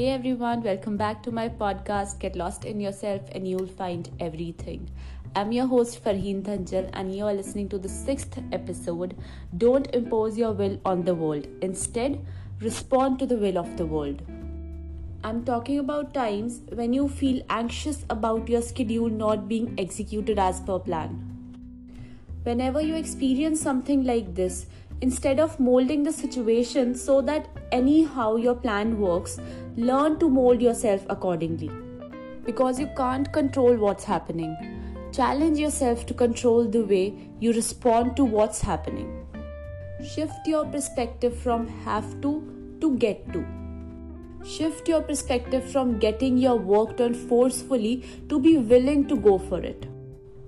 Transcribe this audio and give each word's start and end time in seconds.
Hey 0.00 0.12
everyone, 0.12 0.62
welcome 0.62 0.96
back 0.96 1.22
to 1.24 1.30
my 1.30 1.50
podcast 1.50 2.20
Get 2.20 2.34
Lost 2.34 2.64
in 2.64 2.80
Yourself 2.80 3.20
and 3.32 3.46
You'll 3.46 3.66
Find 3.66 4.08
Everything. 4.18 4.88
I'm 5.36 5.52
your 5.52 5.66
host 5.66 6.02
Farheen 6.02 6.40
Thanjal 6.42 6.88
and 6.94 7.14
you 7.14 7.26
are 7.26 7.34
listening 7.34 7.68
to 7.68 7.76
the 7.76 7.90
sixth 7.90 8.38
episode 8.50 9.14
Don't 9.58 9.94
Impose 9.94 10.38
Your 10.38 10.52
Will 10.52 10.80
on 10.86 11.04
the 11.04 11.14
World. 11.14 11.46
Instead, 11.60 12.18
respond 12.62 13.18
to 13.18 13.26
the 13.26 13.36
will 13.36 13.58
of 13.58 13.76
the 13.76 13.84
world. 13.84 14.22
I'm 15.22 15.44
talking 15.44 15.78
about 15.78 16.14
times 16.14 16.62
when 16.72 16.94
you 16.94 17.06
feel 17.06 17.42
anxious 17.50 18.06
about 18.08 18.48
your 18.48 18.62
schedule 18.62 19.10
not 19.10 19.48
being 19.48 19.74
executed 19.76 20.38
as 20.38 20.62
per 20.62 20.78
plan. 20.78 21.26
Whenever 22.44 22.80
you 22.80 22.94
experience 22.94 23.60
something 23.60 24.04
like 24.04 24.34
this, 24.34 24.64
instead 25.00 25.40
of 25.40 25.58
molding 25.58 26.02
the 26.02 26.12
situation 26.12 26.94
so 26.94 27.20
that 27.22 27.48
anyhow 27.72 28.36
your 28.36 28.54
plan 28.54 28.98
works, 28.98 29.38
learn 29.76 30.18
to 30.18 30.28
mold 30.28 30.60
yourself 30.60 31.04
accordingly. 31.08 31.70
Because 32.44 32.78
you 32.78 32.88
can't 32.96 33.32
control 33.32 33.76
what's 33.76 34.04
happening. 34.04 34.56
Challenge 35.12 35.58
yourself 35.58 36.06
to 36.06 36.14
control 36.14 36.64
the 36.64 36.84
way 36.84 37.14
you 37.40 37.52
respond 37.52 38.16
to 38.16 38.24
what's 38.24 38.60
happening. 38.60 39.26
Shift 40.02 40.46
your 40.46 40.64
perspective 40.64 41.36
from 41.36 41.66
have 41.84 42.20
to 42.22 42.32
to 42.80 42.96
get 42.96 43.32
to. 43.32 43.44
Shift 44.44 44.88
your 44.88 45.02
perspective 45.02 45.70
from 45.70 45.98
getting 45.98 46.38
your 46.38 46.56
work 46.56 46.96
done 46.96 47.12
forcefully 47.12 48.04
to 48.28 48.40
be 48.40 48.56
willing 48.56 49.06
to 49.08 49.16
go 49.16 49.36
for 49.36 49.60
it. 49.60 49.86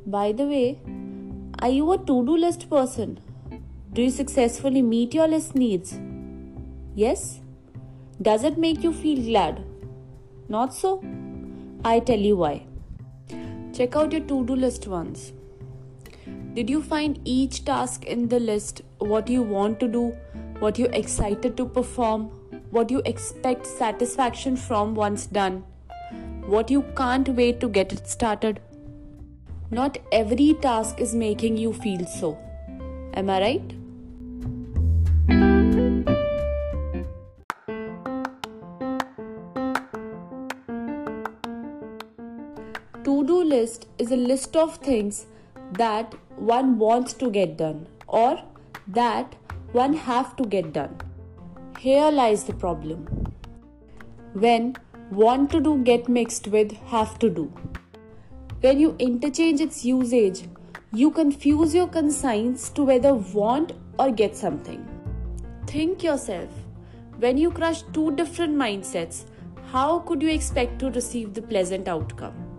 By 0.07 0.33
the 0.33 0.45
way, 0.45 0.81
are 1.59 1.69
you 1.69 1.93
a 1.93 1.99
to 1.99 2.25
do 2.25 2.37
list 2.37 2.71
person? 2.71 3.21
Do 3.95 4.01
you 4.01 4.09
successfully 4.09 4.81
meet 4.81 5.13
your 5.13 5.29
list 5.29 5.55
needs? 5.55 5.99
Yes? 6.95 7.41
Does 8.23 8.43
it 8.43 8.57
make 8.57 8.83
you 8.83 8.91
feel 8.91 9.23
glad? 9.23 9.63
Not 10.49 10.73
so? 10.73 11.05
I 11.85 12.01
tell 12.01 12.19
you 12.19 12.39
why. 12.39 12.65
Check 13.75 13.95
out 13.95 14.13
your 14.13 14.23
to 14.23 14.47
do 14.47 14.57
list 14.57 14.87
once. 14.87 15.35
Did 16.55 16.71
you 16.71 16.81
find 16.81 17.21
each 17.27 17.67
task 17.67 18.05
in 18.05 18.29
the 18.29 18.41
list 18.41 18.81
what 18.97 19.29
you 19.29 19.43
want 19.43 19.79
to 19.81 19.89
do, 19.89 20.17
what 20.61 20.79
you're 20.79 20.95
excited 21.03 21.59
to 21.59 21.67
perform, 21.67 22.31
what 22.71 22.91
you 22.91 23.03
expect 23.05 23.67
satisfaction 23.67 24.57
from 24.57 24.95
once 24.95 25.27
done, 25.27 25.65
what 26.47 26.71
you 26.71 26.81
can't 26.97 27.29
wait 27.29 27.61
to 27.61 27.69
get 27.69 27.93
it 27.93 28.09
started? 28.09 28.59
Not 29.71 29.99
every 30.13 30.55
task 30.63 30.99
is 30.99 31.15
making 31.15 31.59
you 31.59 31.75
feel 31.75 32.07
so. 32.07 32.39
Am 33.13 33.29
I 33.29 33.41
right? 33.41 33.82
To 43.05 43.25
do 43.27 43.43
list 43.43 43.89
is 43.99 44.13
a 44.13 44.17
list 44.17 44.57
of 44.57 44.77
things 44.77 45.27
that 45.73 46.15
one 46.37 46.79
wants 46.79 47.15
to 47.15 47.31
get 47.31 47.57
done 47.57 47.89
or 48.07 48.41
that 48.87 49.35
one 49.73 49.95
have 49.95 50.37
to 50.37 50.45
get 50.45 50.73
done. 50.73 50.97
Here 51.81 52.13
lies 52.13 52.45
the 52.45 52.53
problem. 52.53 53.09
When 54.35 54.77
want 55.11 55.51
to 55.51 55.61
do 55.61 55.79
get 55.83 56.09
mixed 56.09 56.47
with 56.47 56.77
have 56.93 57.19
to 57.19 57.29
do. 57.29 57.53
When 58.61 58.79
you 58.79 58.95
interchange 59.01 59.61
its 59.61 59.85
usage, 59.85 60.45
you 60.93 61.11
confuse 61.11 61.75
your 61.75 61.89
conscience 61.89 62.69
to 62.71 62.85
whether 62.85 63.15
want 63.15 63.73
or 63.99 64.13
get 64.13 64.37
something. 64.37 64.87
Think 65.67 66.05
yourself. 66.05 66.51
When 67.19 67.37
you 67.37 67.51
crush 67.51 67.83
two 67.83 68.13
different 68.13 68.55
mindsets, 68.55 69.25
how 69.73 69.99
could 69.99 70.23
you 70.23 70.29
expect 70.29 70.79
to 70.79 70.91
receive 70.91 71.35
the 71.35 71.43
pleasant 71.43 71.89
outcome? 71.89 72.52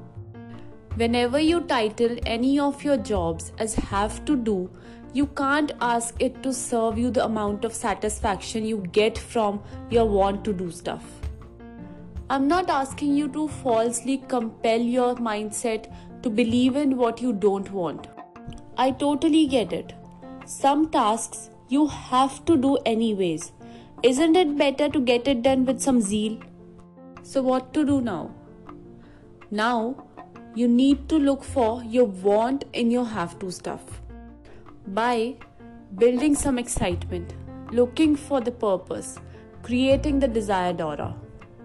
Whenever 0.95 1.39
you 1.39 1.61
title 1.61 2.17
any 2.27 2.59
of 2.59 2.83
your 2.83 2.98
jobs 2.98 3.52
as 3.58 3.73
have 3.73 4.23
to 4.26 4.36
do, 4.36 4.70
you 5.11 5.26
can't 5.26 5.71
ask 5.81 6.15
it 6.20 6.43
to 6.43 6.54
serve 6.54 6.99
you 6.99 7.09
the 7.09 7.26
amount 7.26 7.65
of 7.65 7.73
satisfaction 7.73 8.64
you 8.64 8.77
get 8.92 9.17
from 9.17 9.59
your 9.89 10.05
want 10.05 10.45
to 10.45 10.53
do 10.53 10.70
stuff. 10.70 11.03
I'm 12.30 12.48
not 12.48 12.70
asking 12.70 13.15
you 13.15 13.27
to 13.30 13.48
falsely 13.48 14.20
compel 14.27 14.80
your 14.80 15.15
mindset 15.15 15.92
to 16.21 16.30
believe 16.30 16.76
in 16.76 16.95
what 16.95 17.21
you 17.21 17.33
don't 17.33 17.71
want. 17.71 18.08
I 18.77 18.92
totally 18.92 19.48
get 19.48 19.73
it. 19.73 19.93
Some 20.45 20.89
tasks 20.92 21.49
you 21.70 21.87
have 21.87 22.45
to 22.45 22.55
do 22.55 22.77
anyways. 22.86 23.52
Isn't 24.03 24.36
it 24.36 24.58
better 24.59 24.89
to 24.89 24.99
get 24.99 25.27
it 25.27 25.42
done 25.42 25.65
with 25.65 25.82
some 25.82 26.02
zeal? 26.02 26.37
So, 27.23 27.42
what 27.42 27.73
to 27.73 27.83
do 27.83 28.02
now? 28.02 28.32
Now, 29.49 30.08
you 30.55 30.67
need 30.67 31.09
to 31.09 31.17
look 31.17 31.43
for 31.43 31.83
your 31.83 32.05
want 32.05 32.65
in 32.73 32.91
your 32.91 33.05
have 33.05 33.39
to 33.39 33.52
stuff 33.52 34.02
by 34.87 35.36
building 35.97 36.36
some 36.36 36.59
excitement, 36.59 37.33
looking 37.71 38.15
for 38.15 38.41
the 38.41 38.52
purpose, 38.52 39.17
creating 39.64 40.19
the 40.19 40.27
desired 40.27 40.81
aura, 40.81 41.15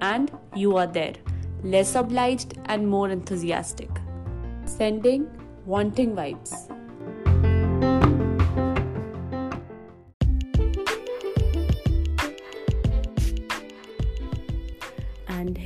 and 0.01 0.31
you 0.55 0.77
are 0.77 0.87
there, 0.87 1.15
less 1.63 1.95
obliged 1.95 2.59
and 2.67 2.89
more 2.89 3.11
enthusiastic. 3.11 3.91
Sending 4.65 5.29
wanting 5.67 6.15
vibes. 6.15 6.78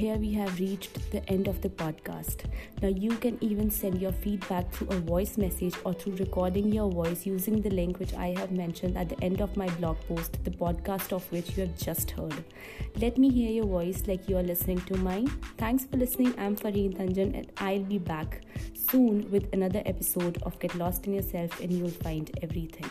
Here 0.03 0.17
we 0.17 0.33
have 0.33 0.59
reached 0.59 0.99
the 1.13 1.25
end 1.31 1.47
of 1.47 1.61
the 1.61 1.69
podcast. 1.69 2.39
Now, 2.83 2.89
you 2.89 3.13
can 3.19 3.39
even 3.41 3.71
send 3.71 4.01
your 4.03 4.11
feedback 4.11 4.73
through 4.73 4.89
a 4.89 4.99
voice 4.99 5.39
message 5.39 5.77
or 5.85 5.93
through 5.95 6.17
recording 6.17 6.73
your 6.73 6.91
voice 6.91 7.25
using 7.25 7.63
the 7.63 7.71
link 7.71 8.01
which 8.01 8.13
I 8.15 8.35
have 8.37 8.51
mentioned 8.51 8.99
at 8.99 9.09
the 9.11 9.23
end 9.23 9.41
of 9.41 9.57
my 9.57 9.69
blog 9.77 9.97
post, 10.09 10.43
the 10.43 10.51
podcast 10.51 11.13
of 11.13 11.31
which 11.31 11.57
you 11.57 11.67
have 11.67 11.79
just 11.79 12.11
heard. 12.11 12.43
Let 12.97 13.17
me 13.17 13.31
hear 13.31 13.53
your 13.53 13.67
voice 13.67 14.03
like 14.09 14.29
you 14.29 14.39
are 14.39 14.43
listening 14.43 14.81
to 14.87 14.97
mine. 14.97 15.29
Thanks 15.57 15.85
for 15.85 15.97
listening. 15.99 16.35
I'm 16.37 16.57
Farheen 16.57 16.97
Thanjan, 16.97 17.39
and 17.39 17.53
I'll 17.59 17.85
be 17.85 17.99
back 17.99 18.41
soon 18.75 19.31
with 19.31 19.53
another 19.53 19.85
episode 19.87 20.43
of 20.43 20.59
Get 20.59 20.75
Lost 20.75 21.07
in 21.07 21.15
Yourself, 21.15 21.61
and 21.61 21.73
you'll 21.73 21.99
find 22.09 22.29
everything. 22.43 22.91